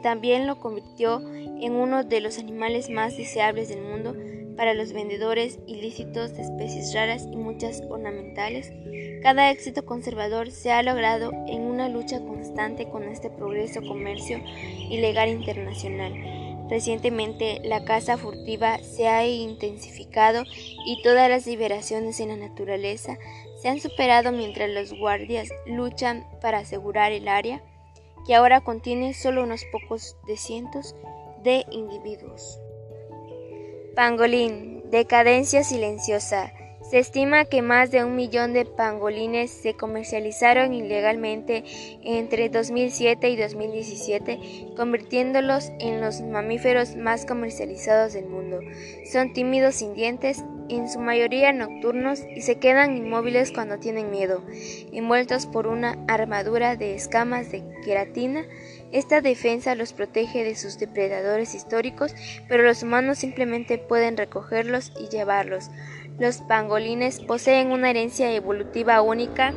también 0.02 0.46
lo 0.46 0.60
convirtió 0.60 1.20
en 1.60 1.72
uno 1.72 2.04
de 2.04 2.20
los 2.20 2.38
animales 2.38 2.88
más 2.88 3.16
deseables 3.16 3.68
del 3.68 3.82
mundo 3.82 4.14
para 4.56 4.74
los 4.74 4.92
vendedores 4.92 5.58
ilícitos 5.66 6.34
de 6.34 6.42
especies 6.42 6.94
raras 6.94 7.26
y 7.30 7.36
muchas 7.36 7.82
ornamentales. 7.88 8.72
Cada 9.22 9.50
éxito 9.50 9.84
conservador 9.84 10.50
se 10.50 10.70
ha 10.70 10.82
logrado 10.82 11.32
en 11.48 11.62
una 11.62 11.88
lucha 11.88 12.20
constante 12.20 12.88
con 12.88 13.04
este 13.04 13.30
progreso 13.30 13.82
comercio 13.82 14.40
ilegal 14.90 15.28
internacional. 15.28 16.12
Recientemente 16.68 17.60
la 17.62 17.84
caza 17.84 18.16
furtiva 18.16 18.78
se 18.78 19.06
ha 19.06 19.26
intensificado 19.26 20.44
y 20.86 21.02
todas 21.02 21.28
las 21.28 21.46
liberaciones 21.46 22.20
en 22.20 22.28
la 22.28 22.36
naturaleza 22.36 23.18
se 23.60 23.68
han 23.68 23.80
superado 23.80 24.32
mientras 24.32 24.70
los 24.70 24.98
guardias 24.98 25.48
luchan 25.66 26.26
para 26.40 26.58
asegurar 26.58 27.12
el 27.12 27.28
área, 27.28 27.62
que 28.26 28.34
ahora 28.34 28.62
contiene 28.62 29.12
solo 29.12 29.42
unos 29.42 29.64
pocos 29.70 30.16
de 30.26 30.36
cientos 30.36 30.94
de 31.42 31.66
individuos. 31.70 32.58
Pangolín, 33.94 34.90
decadencia 34.90 35.62
silenciosa. 35.62 36.52
Se 36.94 37.00
estima 37.00 37.44
que 37.44 37.60
más 37.60 37.90
de 37.90 38.04
un 38.04 38.14
millón 38.14 38.52
de 38.52 38.64
pangolines 38.64 39.50
se 39.50 39.74
comercializaron 39.74 40.72
ilegalmente 40.72 41.64
entre 42.04 42.48
2007 42.50 43.30
y 43.30 43.36
2017, 43.36 44.38
convirtiéndolos 44.76 45.72
en 45.80 46.00
los 46.00 46.20
mamíferos 46.20 46.94
más 46.94 47.26
comercializados 47.26 48.12
del 48.12 48.26
mundo. 48.26 48.60
Son 49.10 49.32
tímidos 49.32 49.74
sin 49.74 49.94
dientes 49.94 50.44
en 50.68 50.88
su 50.88 51.00
mayoría 51.00 51.52
nocturnos 51.52 52.20
y 52.34 52.42
se 52.42 52.60
quedan 52.60 52.96
inmóviles 52.96 53.50
cuando 53.50 53.78
tienen 53.78 54.12
miedo, 54.12 54.44
envueltos 54.92 55.46
por 55.46 55.66
una 55.66 55.98
armadura 56.06 56.76
de 56.76 56.94
escamas 56.94 57.50
de 57.50 57.64
queratina. 57.84 58.44
Esta 58.92 59.20
defensa 59.20 59.74
los 59.74 59.92
protege 59.92 60.44
de 60.44 60.54
sus 60.54 60.78
depredadores 60.78 61.56
históricos, 61.56 62.14
pero 62.48 62.62
los 62.62 62.84
humanos 62.84 63.18
simplemente 63.18 63.78
pueden 63.78 64.16
recogerlos 64.16 64.92
y 65.00 65.08
llevarlos. 65.08 65.70
Los 66.18 66.36
pangolines 66.38 67.20
poseen 67.20 67.72
una 67.72 67.90
herencia 67.90 68.32
evolutiva 68.32 69.02
única, 69.02 69.52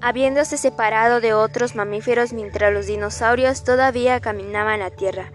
habiéndose 0.00 0.56
separado 0.56 1.20
de 1.20 1.34
otros 1.34 1.74
mamíferos 1.74 2.32
mientras 2.32 2.72
los 2.72 2.86
dinosaurios 2.86 3.64
todavía 3.64 4.20
caminaban 4.20 4.80
la 4.80 4.90
Tierra. 4.90 5.30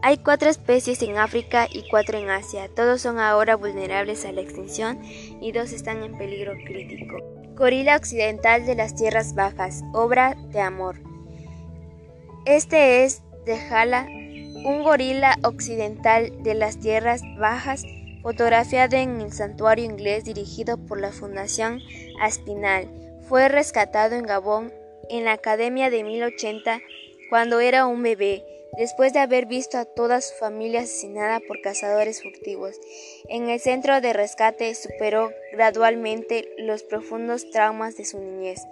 Hay 0.00 0.18
cuatro 0.18 0.50
especies 0.50 1.02
en 1.02 1.18
África 1.18 1.66
y 1.70 1.88
cuatro 1.88 2.18
en 2.18 2.30
Asia. 2.30 2.68
Todos 2.74 3.00
son 3.00 3.18
ahora 3.18 3.56
vulnerables 3.56 4.24
a 4.24 4.32
la 4.32 4.42
extinción 4.42 5.02
y 5.02 5.52
dos 5.52 5.72
están 5.72 6.02
en 6.02 6.16
peligro 6.16 6.52
crítico. 6.64 7.16
Gorila 7.54 7.96
occidental 7.96 8.66
de 8.66 8.74
las 8.74 8.94
tierras 8.94 9.34
bajas, 9.34 9.82
obra 9.92 10.34
de 10.50 10.60
amor. 10.60 10.96
Este 12.46 13.04
es 13.04 13.22
de 13.46 13.58
Jala, 13.58 14.06
un 14.64 14.82
gorila 14.82 15.38
occidental 15.42 16.42
de 16.42 16.54
las 16.54 16.78
tierras 16.78 17.22
bajas, 17.38 17.84
fotografiado 18.24 18.96
en 18.96 19.20
el 19.20 19.34
santuario 19.34 19.84
inglés 19.84 20.24
dirigido 20.24 20.78
por 20.78 20.98
la 20.98 21.12
Fundación 21.12 21.82
Aspinal. 22.20 22.88
Fue 23.28 23.48
rescatado 23.48 24.14
en 24.14 24.22
Gabón 24.22 24.72
en 25.10 25.24
la 25.24 25.32
Academia 25.32 25.90
de 25.90 26.02
1080 26.04 26.80
cuando 27.28 27.60
era 27.60 27.84
un 27.84 28.02
bebé 28.02 28.42
después 28.78 29.12
de 29.12 29.18
haber 29.18 29.44
visto 29.44 29.76
a 29.76 29.84
toda 29.84 30.22
su 30.22 30.34
familia 30.36 30.80
asesinada 30.80 31.40
por 31.46 31.60
cazadores 31.60 32.22
furtivos. 32.22 32.80
En 33.28 33.50
el 33.50 33.60
centro 33.60 34.00
de 34.00 34.14
rescate 34.14 34.74
superó 34.74 35.30
gradualmente 35.52 36.48
los 36.56 36.82
profundos 36.82 37.50
traumas 37.50 37.98
de 37.98 38.06
su 38.06 38.18
niñez 38.18 38.62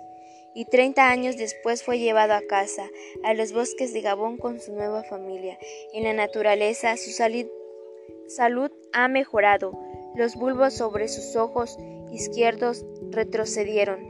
y 0.54 0.64
30 0.64 1.09
años 1.09 1.37
después 1.37 1.82
fue 1.82 1.99
llevado 1.99 2.32
a 2.32 2.42
casa, 2.42 2.88
a 3.23 3.35
los 3.35 3.52
bosques 3.52 3.92
de 3.92 4.00
Gabón 4.00 4.38
con 4.38 4.61
su 4.61 4.73
nueva 4.73 5.02
familia. 5.02 5.59
En 5.92 6.04
la 6.04 6.14
naturaleza 6.14 6.97
su 6.97 7.11
salud 7.11 7.47
ha 8.92 9.09
mejorado, 9.09 9.73
los 10.14 10.37
bulbos 10.37 10.75
sobre 10.75 11.09
sus 11.09 11.37
ojos 11.37 11.78
izquierdos 12.12 12.85
retrocedieron, 13.11 14.00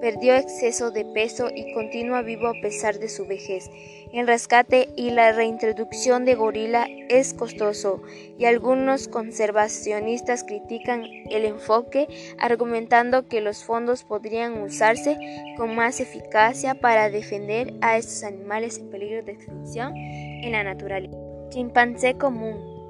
perdió 0.00 0.34
exceso 0.34 0.90
de 0.90 1.04
peso 1.04 1.48
y 1.54 1.72
continúa 1.74 2.22
vivo 2.22 2.48
a 2.48 2.60
pesar 2.60 2.98
de 2.98 3.08
su 3.08 3.24
vejez. 3.26 3.70
El 4.12 4.26
rescate 4.26 4.88
y 4.96 5.10
la 5.10 5.32
reintroducción 5.32 6.24
de 6.24 6.34
gorila 6.34 6.86
es 7.08 7.32
costoso 7.32 8.02
y 8.36 8.44
algunos 8.44 9.08
conservacionistas 9.08 10.44
critican 10.44 11.04
el 11.30 11.44
enfoque 11.44 12.08
argumentando 12.38 13.28
que 13.28 13.40
los 13.40 13.64
fondos 13.64 14.02
podrían 14.02 14.60
usarse 14.60 15.16
con 15.56 15.74
más 15.76 16.00
eficacia 16.00 16.74
para 16.74 17.08
defender 17.08 17.74
a 17.80 17.96
estos 17.96 18.24
animales 18.24 18.78
en 18.78 18.90
peligro 18.90 19.22
de 19.22 19.32
extinción 19.32 19.94
en 19.96 20.52
la 20.52 20.64
naturaleza. 20.64 21.16
Chimpancé 21.50 22.14
común. 22.14 22.81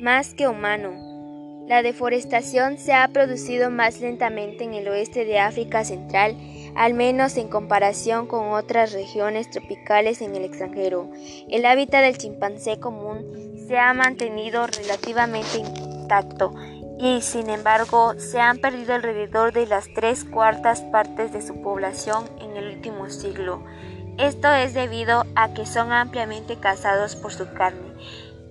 Más 0.00 0.32
que 0.32 0.48
humano. 0.48 1.66
La 1.68 1.82
deforestación 1.82 2.78
se 2.78 2.94
ha 2.94 3.06
producido 3.08 3.70
más 3.70 4.00
lentamente 4.00 4.64
en 4.64 4.72
el 4.72 4.88
oeste 4.88 5.26
de 5.26 5.38
África 5.38 5.84
Central 5.84 6.36
al 6.74 6.94
menos 6.94 7.36
en 7.36 7.48
comparación 7.48 8.26
con 8.26 8.52
otras 8.52 8.92
regiones 8.92 9.50
tropicales 9.50 10.22
en 10.22 10.34
el 10.34 10.44
extranjero. 10.44 11.10
El 11.50 11.66
hábitat 11.66 12.02
del 12.02 12.16
chimpancé 12.16 12.80
común 12.80 13.26
se 13.68 13.78
ha 13.78 13.92
mantenido 13.92 14.66
relativamente 14.66 15.58
intacto 15.58 16.54
y, 16.98 17.20
sin 17.20 17.50
embargo, 17.50 18.14
se 18.18 18.40
han 18.40 18.58
perdido 18.58 18.94
alrededor 18.94 19.52
de 19.52 19.66
las 19.66 19.92
tres 19.92 20.24
cuartas 20.24 20.80
partes 20.80 21.32
de 21.34 21.42
su 21.42 21.60
población 21.60 22.24
en 22.40 22.56
el 22.56 22.74
último 22.76 23.10
siglo. 23.10 23.62
Esto 24.16 24.50
es 24.50 24.72
debido 24.72 25.24
a 25.34 25.52
que 25.52 25.66
son 25.66 25.92
ampliamente 25.92 26.56
cazados 26.56 27.16
por 27.16 27.32
su 27.32 27.52
carne 27.52 27.90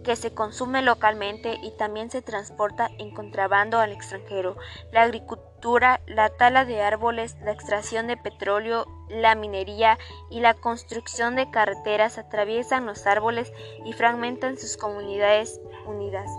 que 0.04 0.16
se 0.16 0.34
consume 0.34 0.82
localmente 0.82 1.58
y 1.62 1.72
también 1.72 2.10
se 2.10 2.22
transporta 2.22 2.90
en 2.98 3.12
contrabando 3.14 3.80
al 3.80 3.92
extranjero. 3.92 4.58
La 4.92 5.04
agricultura, 5.04 6.02
la 6.08 6.30
tala 6.30 6.66
de 6.66 6.82
árboles, 6.82 7.36
la 7.44 7.52
extracción 7.52 8.08
de 8.08 8.18
petróleo, 8.18 8.86
la 9.10 9.36
minería 9.36 9.98
y 10.30 10.40
la 10.40 10.54
construcción 10.54 11.36
de 11.36 11.50
carreteras 11.52 12.18
atraviesan 12.18 12.86
los 12.86 13.06
árboles 13.08 13.52
y 13.86 13.94
fragmentan 13.94 14.58
sus 14.58 14.78
comunidades 14.78 15.60
unidas. 15.86 16.30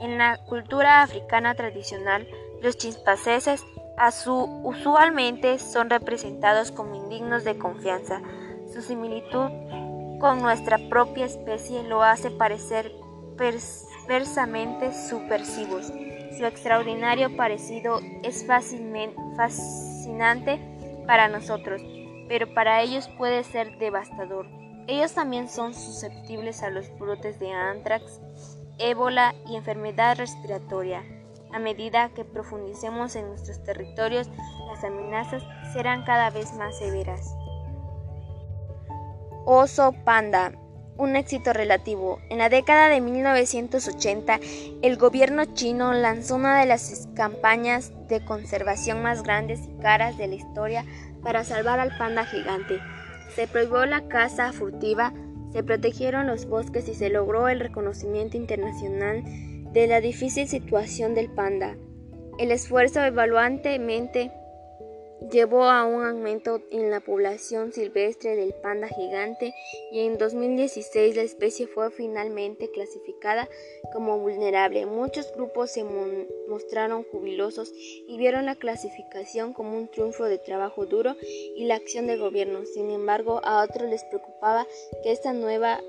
En 0.00 0.18
la 0.18 0.38
cultura 0.44 1.02
africana 1.02 1.54
tradicional, 1.54 2.28
los 2.62 2.76
chimpancéses 2.76 3.64
usualmente 4.62 5.58
son 5.58 5.90
representados 5.90 6.70
como 6.70 6.94
indignos 6.94 7.44
de 7.44 7.58
confianza. 7.58 8.20
Su 8.72 8.80
similitud 8.80 9.50
con 10.20 10.40
nuestra 10.42 10.78
propia 10.88 11.24
especie 11.24 11.82
lo 11.82 12.02
hace 12.02 12.30
parecer 12.30 12.92
perversamente 13.38 14.92
subversivos. 14.92 15.86
Su 16.36 16.44
extraordinario 16.44 17.34
parecido 17.36 18.00
es 18.22 18.44
fascinante 19.36 20.60
para 21.06 21.28
nosotros, 21.28 21.80
pero 22.28 22.52
para 22.52 22.82
ellos 22.82 23.08
puede 23.16 23.42
ser 23.44 23.78
devastador. 23.78 24.46
Ellos 24.86 25.14
también 25.14 25.48
son 25.48 25.72
susceptibles 25.74 26.62
a 26.62 26.70
los 26.70 26.90
brotes 26.98 27.38
de 27.38 27.52
antrax, 27.52 28.20
ébola 28.78 29.34
y 29.46 29.56
enfermedad 29.56 30.16
respiratoria. 30.18 31.02
A 31.52 31.58
medida 31.58 32.10
que 32.10 32.24
profundicemos 32.24 33.16
en 33.16 33.28
nuestros 33.28 33.62
territorios, 33.64 34.28
las 34.68 34.84
amenazas 34.84 35.42
serán 35.72 36.04
cada 36.04 36.30
vez 36.30 36.52
más 36.54 36.78
severas. 36.78 37.34
Oso 39.46 39.94
panda 40.04 40.52
un 40.98 41.16
éxito 41.16 41.52
relativo. 41.52 42.20
En 42.28 42.38
la 42.38 42.48
década 42.48 42.88
de 42.88 43.00
1980, 43.00 44.40
el 44.82 44.96
gobierno 44.96 45.44
chino 45.54 45.92
lanzó 45.94 46.34
una 46.34 46.60
de 46.60 46.66
las 46.66 47.08
campañas 47.14 47.92
de 48.08 48.24
conservación 48.24 49.02
más 49.02 49.22
grandes 49.22 49.60
y 49.60 49.80
caras 49.80 50.18
de 50.18 50.26
la 50.26 50.34
historia 50.34 50.84
para 51.22 51.44
salvar 51.44 51.80
al 51.80 51.96
panda 51.96 52.24
gigante. 52.24 52.80
Se 53.34 53.46
prohibió 53.46 53.86
la 53.86 54.08
caza 54.08 54.52
furtiva, 54.52 55.14
se 55.52 55.62
protegieron 55.62 56.26
los 56.26 56.46
bosques 56.46 56.88
y 56.88 56.94
se 56.94 57.08
logró 57.08 57.48
el 57.48 57.60
reconocimiento 57.60 58.36
internacional 58.36 59.22
de 59.72 59.86
la 59.86 60.00
difícil 60.00 60.48
situación 60.48 61.14
del 61.14 61.30
panda. 61.30 61.76
El 62.38 62.50
esfuerzo 62.52 63.02
evaluantemente 63.02 64.30
llevó 65.30 65.64
a 65.64 65.84
un 65.84 66.04
aumento 66.04 66.60
en 66.70 66.90
la 66.90 67.00
población 67.00 67.72
silvestre 67.72 68.36
del 68.36 68.54
panda 68.54 68.88
gigante 68.88 69.54
y 69.92 70.00
en 70.00 70.18
2016 70.18 71.16
la 71.16 71.22
especie 71.22 71.66
fue 71.66 71.90
finalmente 71.90 72.70
clasificada 72.70 73.48
como 73.92 74.18
vulnerable. 74.18 74.86
Muchos 74.86 75.32
grupos 75.34 75.70
se 75.70 75.84
mostraron 76.48 77.04
jubilosos 77.04 77.72
y 77.74 78.16
vieron 78.16 78.46
la 78.46 78.54
clasificación 78.54 79.52
como 79.52 79.76
un 79.76 79.88
triunfo 79.88 80.24
de 80.24 80.38
trabajo 80.38 80.86
duro 80.86 81.16
y 81.56 81.64
la 81.64 81.74
acción 81.74 82.06
del 82.06 82.20
gobierno. 82.20 82.64
Sin 82.64 82.90
embargo, 82.90 83.40
a 83.44 83.62
otros 83.62 83.88
les 83.88 84.04
preocupaba 84.04 84.66
que 85.02 85.12
esta 85.12 85.32
nueva 85.32 85.80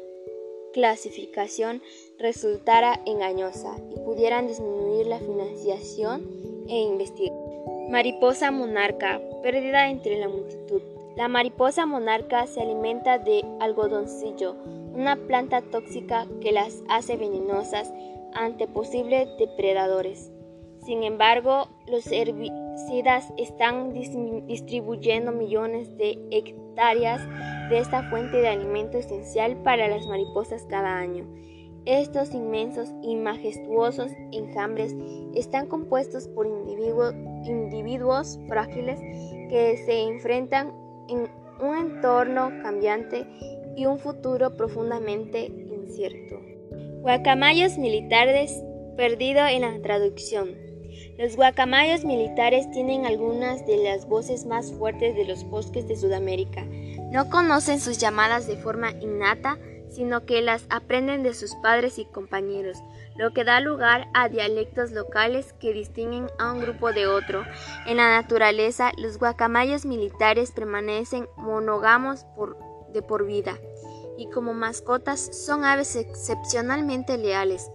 clasificación 0.73 1.81
resultara 2.19 2.99
engañosa 3.05 3.75
y 3.91 3.99
pudieran 3.99 4.47
disminuir 4.47 5.07
la 5.07 5.19
financiación 5.19 6.65
e 6.67 6.81
investigación. 6.81 7.48
Mariposa 7.89 8.51
monarca, 8.51 9.19
perdida 9.41 9.89
entre 9.89 10.19
la 10.19 10.29
multitud. 10.29 10.79
La 11.17 11.27
mariposa 11.27 11.87
monarca 11.87 12.45
se 12.45 12.61
alimenta 12.61 13.17
de 13.17 13.43
algodoncillo, 13.59 14.55
una 14.93 15.15
planta 15.15 15.63
tóxica 15.63 16.27
que 16.39 16.51
las 16.51 16.83
hace 16.87 17.17
venenosas 17.17 17.91
ante 18.35 18.67
posibles 18.67 19.27
depredadores. 19.39 20.31
Sin 20.85 21.01
embargo, 21.01 21.67
los 21.87 22.11
herbicidas 22.11 23.33
están 23.37 23.91
distribuyendo 23.93 25.31
millones 25.31 25.97
de 25.97 26.19
hectáreas 26.29 27.21
de 27.71 27.79
esta 27.79 28.03
fuente 28.11 28.37
de 28.37 28.49
alimento 28.49 28.99
esencial 28.99 29.57
para 29.63 29.87
las 29.87 30.05
mariposas 30.05 30.63
cada 30.69 30.95
año. 30.95 31.25
Estos 31.85 32.35
inmensos 32.35 32.89
y 33.01 33.15
majestuosos 33.15 34.11
enjambres 34.31 34.95
están 35.33 35.65
compuestos 35.65 36.27
por 36.27 36.45
individuos, 36.45 37.15
frágiles 38.47 38.99
que 39.49 39.81
se 39.85 40.01
enfrentan 40.01 40.73
en 41.09 41.27
un 41.61 41.77
entorno 41.77 42.51
cambiante 42.61 43.25
y 43.75 43.85
un 43.85 43.99
futuro 43.99 44.55
profundamente 44.55 45.45
incierto. 45.45 46.39
Guacamayos 47.01 47.77
militares 47.77 48.63
perdido 48.97 49.45
en 49.47 49.61
la 49.61 49.81
traducción. 49.81 50.49
Los 51.17 51.35
guacamayos 51.35 52.05
militares 52.05 52.69
tienen 52.71 53.05
algunas 53.05 53.65
de 53.65 53.77
las 53.77 54.07
voces 54.07 54.45
más 54.45 54.71
fuertes 54.73 55.15
de 55.15 55.25
los 55.25 55.43
bosques 55.45 55.87
de 55.87 55.95
Sudamérica. 55.95 56.65
No 57.11 57.29
conocen 57.29 57.79
sus 57.79 57.97
llamadas 57.97 58.47
de 58.47 58.57
forma 58.57 58.91
innata, 59.01 59.57
sino 59.89 60.25
que 60.25 60.41
las 60.41 60.65
aprenden 60.69 61.23
de 61.23 61.33
sus 61.33 61.55
padres 61.55 61.99
y 61.99 62.05
compañeros, 62.05 62.77
lo 63.17 63.33
que 63.33 63.43
da 63.43 63.59
lugar 63.59 64.07
a 64.13 64.29
dialectos 64.29 64.91
locales 64.91 65.53
que 65.53 65.73
distinguen 65.73 66.27
a 66.37 66.51
un 66.51 66.61
grupo 66.61 66.93
de 66.93 67.07
otro. 67.07 67.43
En 67.85 67.97
la 67.97 68.09
naturaleza, 68.21 68.91
los 68.97 69.17
guacamayos 69.17 69.85
militares 69.85 70.51
permanecen 70.51 71.27
monógamos 71.35 72.25
de 72.93 73.01
por 73.01 73.25
vida 73.25 73.57
y 74.17 74.29
como 74.29 74.53
mascotas 74.53 75.19
son 75.45 75.63
aves 75.63 75.95
excepcionalmente 75.95 77.17
leales. 77.17 77.71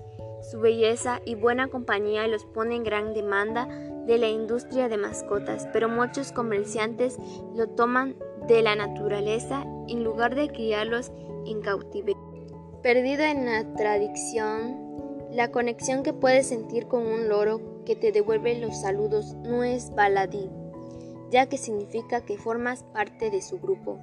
Su 0.51 0.61
belleza 0.61 1.21
y 1.25 1.37
buena 1.37 1.69
compañía 1.69 2.29
los 2.29 2.45
pone 2.45 2.77
en 2.77 2.85
gran 2.85 3.15
demanda 3.15 3.67
de 4.07 4.19
la 4.19 4.29
industria 4.29 4.91
de 4.91 4.99
mascotas, 4.99 5.67
pero 5.73 5.89
muchos 5.89 6.33
comerciantes 6.33 7.17
lo 7.55 7.69
toman 7.69 8.17
de 8.47 8.61
la 8.61 8.77
naturaleza 8.77 9.65
en 9.89 10.05
lugar 10.05 10.35
de 10.35 10.49
criarlos 10.49 11.11
en 11.47 11.61
cautiverio. 11.61 12.23
Perdido 12.83 13.23
en 13.23 13.47
la 13.47 13.75
tradición, 13.75 14.85
la 15.31 15.51
conexión 15.51 16.03
que 16.03 16.13
puedes 16.13 16.47
sentir 16.47 16.87
con 16.87 17.07
un 17.07 17.29
loro 17.29 17.83
que 17.85 17.97
te 17.97 18.13
devuelve 18.13 18.59
los 18.59 18.81
saludos 18.81 19.35
no 19.43 19.65
es 19.65 19.95
baladí, 19.95 20.51
ya 21.31 21.47
que 21.47 21.59
significa 21.59 22.25
que 22.25 22.39
formas 22.39 22.85
parte 22.85 23.31
de 23.31 23.43
su 23.43 23.59
grupo. 23.59 23.99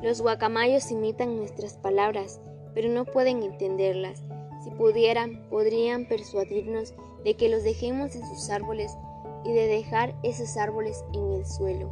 Los 0.00 0.20
guacamayos 0.20 0.90
imitan 0.90 1.36
nuestras 1.36 1.74
palabras, 1.74 2.40
pero 2.72 2.88
no 2.88 3.04
pueden 3.04 3.42
entenderlas. 3.42 4.22
Si 4.62 4.70
pudieran, 4.70 5.48
podrían 5.50 6.06
persuadirnos 6.06 6.94
de 7.24 7.34
que 7.34 7.48
los 7.48 7.64
dejemos 7.64 8.14
en 8.14 8.24
sus 8.26 8.48
árboles 8.50 8.96
y 9.44 9.52
de 9.52 9.66
dejar 9.66 10.14
esos 10.22 10.56
árboles 10.56 11.04
en 11.12 11.32
el 11.32 11.46
suelo. 11.46 11.90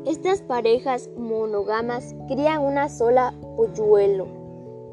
Estas 0.05 0.41
parejas 0.41 1.09
monógamas 1.17 2.15
crían 2.27 2.61
una 2.61 2.89
sola 2.89 3.33
polluelo 3.55 4.39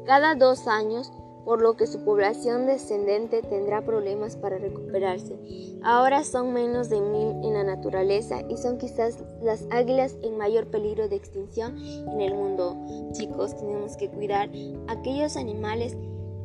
cada 0.07 0.35
dos 0.35 0.67
años, 0.67 1.11
por 1.43 1.61
lo 1.61 1.75
que 1.75 1.85
su 1.85 2.03
población 2.03 2.65
descendente 2.65 3.41
tendrá 3.41 3.83
problemas 3.83 4.37
para 4.37 4.57
recuperarse. 4.57 5.37
Ahora 5.83 6.23
son 6.23 6.53
menos 6.53 6.89
de 6.89 7.01
mil 7.01 7.35
en 7.43 7.53
la 7.53 7.63
naturaleza 7.63 8.41
y 8.49 8.57
son 8.57 8.77
quizás 8.77 9.23
las 9.41 9.65
águilas 9.69 10.15
en 10.23 10.37
mayor 10.37 10.67
peligro 10.67 11.09
de 11.09 11.17
extinción 11.17 11.77
en 11.77 12.21
el 12.21 12.33
mundo. 12.33 12.77
Chicos, 13.11 13.55
tenemos 13.57 13.97
que 13.97 14.09
cuidar 14.09 14.49
aquellos 14.87 15.35
animales 15.35 15.97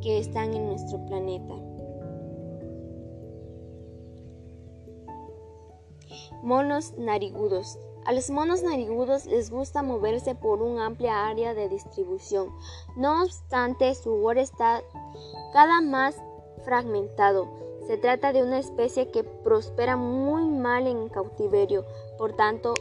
que 0.02 0.18
están 0.18 0.54
en 0.54 0.66
nuestro 0.66 1.04
planeta. 1.06 1.54
Monos 6.42 6.94
narigudos. 6.98 7.78
A 8.04 8.12
los 8.12 8.30
monos 8.30 8.64
narigudos 8.64 9.26
les 9.26 9.50
gusta 9.50 9.82
moverse 9.82 10.34
por 10.34 10.60
una 10.60 10.86
amplia 10.86 11.28
área 11.28 11.54
de 11.54 11.68
distribución. 11.68 12.50
No 12.96 13.22
obstante, 13.22 13.94
su 13.94 14.12
humor 14.12 14.38
está 14.38 14.82
cada 15.52 15.80
más 15.80 16.16
fragmentado. 16.64 17.48
Se 17.86 17.96
trata 17.96 18.32
de 18.32 18.42
una 18.42 18.58
especie 18.58 19.10
que 19.10 19.22
prospera 19.22 19.96
muy 19.96 20.48
mal 20.48 20.86
en 20.86 21.08
cautiverio, 21.08 21.84
por 22.18 22.32
tanto, 22.32 22.74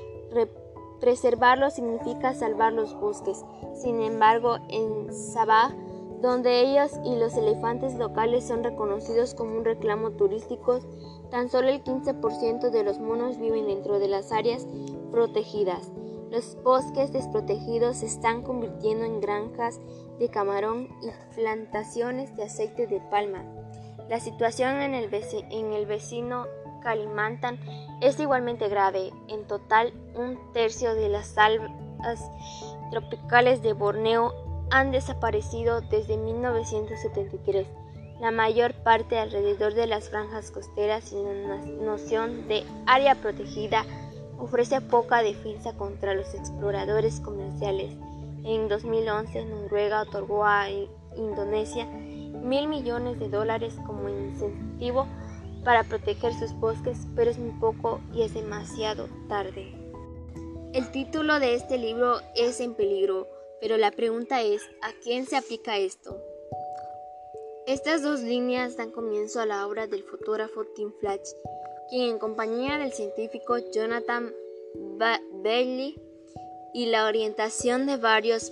preservarlo 0.99 1.69
significa 1.69 2.33
salvar 2.33 2.73
los 2.73 2.99
bosques. 2.99 3.43
Sin 3.75 4.01
embargo, 4.01 4.57
en 4.69 5.13
Sabah, 5.13 5.75
donde 6.21 6.61
ellos 6.61 6.91
y 7.03 7.15
los 7.15 7.35
elefantes 7.35 7.95
locales 7.95 8.47
son 8.47 8.63
reconocidos 8.63 9.33
como 9.33 9.57
un 9.57 9.65
reclamo 9.65 10.11
turístico, 10.11 10.79
Tan 11.31 11.49
solo 11.49 11.69
el 11.69 11.81
15% 11.81 12.69
de 12.71 12.83
los 12.83 12.99
monos 12.99 13.39
viven 13.39 13.65
dentro 13.65 13.99
de 13.99 14.09
las 14.09 14.33
áreas 14.33 14.67
protegidas. 15.11 15.89
Los 16.29 16.61
bosques 16.61 17.13
desprotegidos 17.13 17.97
se 17.97 18.05
están 18.05 18.41
convirtiendo 18.41 19.05
en 19.05 19.21
granjas 19.21 19.79
de 20.19 20.27
camarón 20.27 20.89
y 21.01 21.09
plantaciones 21.35 22.35
de 22.35 22.43
aceite 22.43 22.85
de 22.85 22.99
palma. 22.99 23.45
La 24.09 24.19
situación 24.19 24.81
en 24.81 24.93
el, 24.93 25.07
vecino 25.85 26.47
Kalimantan 26.81 27.57
es 28.01 28.19
igualmente 28.19 28.67
grave. 28.67 29.13
En 29.29 29.47
total, 29.47 29.93
un 30.15 30.37
tercio 30.51 30.95
de 30.95 31.07
las 31.07 31.27
selvas 31.27 32.29
tropicales 32.91 33.61
de 33.61 33.71
Borneo 33.71 34.33
han 34.71 34.91
desaparecido 34.91 35.81
desde 35.81 36.17
1973 36.17 37.67
la 38.21 38.29
mayor 38.29 38.73
parte 38.75 39.17
alrededor 39.17 39.73
de 39.73 39.87
las 39.87 40.09
franjas 40.09 40.51
costeras 40.51 41.11
y 41.11 41.15
la 41.15 41.57
noción 41.83 42.47
de 42.47 42.63
área 42.85 43.15
protegida 43.15 43.83
ofrece 44.37 44.79
poca 44.79 45.23
defensa 45.23 45.73
contra 45.73 46.13
los 46.13 46.35
exploradores 46.35 47.19
comerciales. 47.19 47.91
En 48.43 48.67
2011, 48.67 49.45
Noruega 49.45 50.03
otorgó 50.03 50.45
a 50.45 50.67
Indonesia 51.17 51.85
mil 51.85 52.67
millones 52.67 53.19
de 53.19 53.27
dólares 53.27 53.75
como 53.87 54.07
incentivo 54.07 55.07
para 55.63 55.83
proteger 55.83 56.33
sus 56.35 56.53
bosques, 56.53 57.07
pero 57.15 57.31
es 57.31 57.39
muy 57.39 57.51
poco 57.59 58.01
y 58.13 58.21
es 58.21 58.35
demasiado 58.35 59.07
tarde. 59.29 59.73
El 60.73 60.91
título 60.91 61.39
de 61.39 61.55
este 61.55 61.79
libro 61.79 62.19
es 62.35 62.59
En 62.61 62.75
peligro, 62.75 63.27
pero 63.61 63.77
la 63.77 63.91
pregunta 63.91 64.41
es, 64.41 64.61
¿a 64.81 64.91
quién 65.03 65.27
se 65.27 65.37
aplica 65.37 65.77
esto? 65.77 66.19
Estas 67.67 68.01
dos 68.01 68.21
líneas 68.21 68.75
dan 68.75 68.91
comienzo 68.91 69.39
a 69.39 69.45
la 69.45 69.67
obra 69.67 69.87
del 69.87 70.03
fotógrafo 70.03 70.65
Tim 70.75 70.91
Flatch, 70.99 71.29
quien 71.89 72.09
en 72.09 72.19
compañía 72.19 72.79
del 72.79 72.91
científico 72.91 73.57
Jonathan 73.71 74.33
Bailey 75.43 75.95
y 76.73 76.87
la 76.87 77.05
orientación 77.05 77.85
de 77.85 77.97
varios 77.97 78.51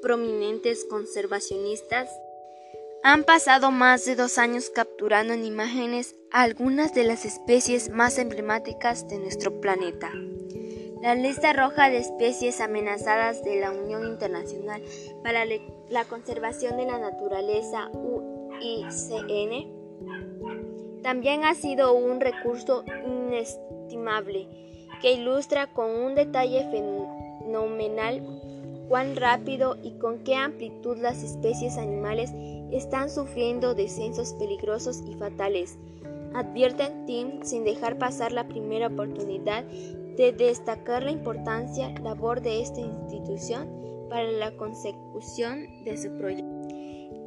prominentes 0.00 0.84
conservacionistas 0.84 2.08
han 3.02 3.24
pasado 3.24 3.72
más 3.72 4.04
de 4.04 4.14
dos 4.14 4.38
años 4.38 4.70
capturando 4.70 5.32
en 5.34 5.44
imágenes 5.44 6.14
algunas 6.30 6.94
de 6.94 7.02
las 7.02 7.24
especies 7.24 7.90
más 7.90 8.18
emblemáticas 8.18 9.08
de 9.08 9.18
nuestro 9.18 9.60
planeta. 9.60 10.12
La 11.02 11.16
lista 11.16 11.52
roja 11.52 11.90
de 11.90 11.98
especies 11.98 12.60
amenazadas 12.60 13.42
de 13.42 13.58
la 13.58 13.72
Unión 13.72 14.06
Internacional 14.06 14.80
para 15.24 15.44
la 15.44 16.04
Conservación 16.04 16.76
de 16.76 16.86
la 16.86 16.96
Naturaleza 17.00 17.90
UICN 17.92 19.66
también 21.02 21.42
ha 21.42 21.56
sido 21.56 21.92
un 21.92 22.20
recurso 22.20 22.84
inestimable 23.04 24.46
que 25.00 25.14
ilustra 25.14 25.72
con 25.72 25.90
un 25.90 26.14
detalle 26.14 26.70
fenomenal 26.70 28.22
cuán 28.88 29.16
rápido 29.16 29.78
y 29.82 29.98
con 29.98 30.22
qué 30.22 30.36
amplitud 30.36 30.98
las 30.98 31.24
especies 31.24 31.78
animales 31.78 32.30
están 32.70 33.10
sufriendo 33.10 33.74
descensos 33.74 34.34
peligrosos 34.34 35.02
y 35.04 35.14
fatales. 35.14 35.80
advierten 36.32 37.06
Tim 37.06 37.42
sin 37.42 37.64
dejar 37.64 37.98
pasar 37.98 38.30
la 38.30 38.46
primera 38.46 38.86
oportunidad 38.86 39.64
de 40.16 40.32
destacar 40.32 41.02
la 41.02 41.10
importancia 41.10 41.92
labor 42.02 42.40
de 42.40 42.62
esta 42.62 42.80
institución 42.80 43.68
para 44.08 44.30
la 44.30 44.50
consecución 44.56 45.84
de 45.84 45.96
su 45.96 46.16
proyecto. 46.16 46.68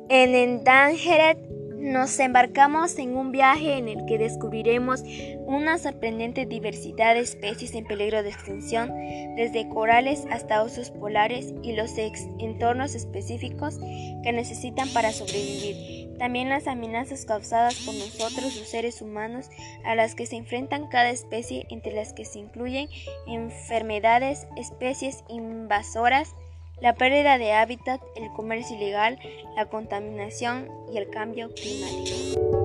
En 0.10 0.36
Endangered 0.36 1.38
nos 1.86 2.20
embarcamos 2.20 2.98
en 2.98 3.16
un 3.16 3.32
viaje 3.32 3.78
en 3.78 3.88
el 3.88 4.06
que 4.06 4.18
descubriremos 4.18 5.04
una 5.46 5.78
sorprendente 5.78 6.46
diversidad 6.46 7.14
de 7.14 7.22
especies 7.22 7.76
en 7.76 7.86
peligro 7.86 8.24
de 8.24 8.30
extinción, 8.30 8.92
desde 9.36 9.70
corales 9.70 10.26
hasta 10.32 10.64
osos 10.64 10.90
polares 10.92 11.54
y 11.62 11.74
los 11.74 11.92
entornos 12.40 12.96
específicos 12.96 13.78
que 14.24 14.32
necesitan 14.32 14.90
para 14.94 15.12
sobrevivir. 15.12 15.95
También 16.18 16.50
las 16.50 16.68
amenazas 16.68 17.26
causadas 17.26 17.76
por 17.86 17.94
nosotros 17.94 18.56
los 18.56 18.70
seres 18.70 19.02
humanos 19.02 19.50
a 19.84 19.96
las 19.96 20.16
que 20.16 20.26
se 20.26 20.38
enfrentan 20.38 20.88
cada 20.88 21.10
especie, 21.10 21.66
entre 21.70 21.94
las 21.94 22.14
que 22.14 22.26
se 22.26 22.40
incluyen 22.40 22.88
enfermedades, 23.28 24.48
especies 24.56 25.24
invasoras, 25.28 26.36
la 26.82 26.96
pérdida 26.96 27.38
de 27.38 27.54
hábitat, 27.54 28.02
el 28.16 28.32
comercio 28.34 28.76
ilegal, 28.76 29.20
la 29.56 29.66
contaminación 29.68 30.70
y 30.94 30.98
el 30.98 31.10
cambio 31.10 31.54
climático. 31.54 32.65